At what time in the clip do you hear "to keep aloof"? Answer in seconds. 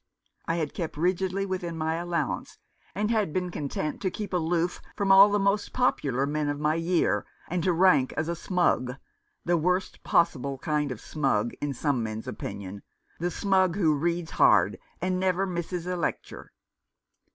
4.01-4.81